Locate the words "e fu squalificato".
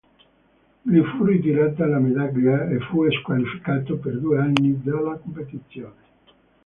2.67-3.97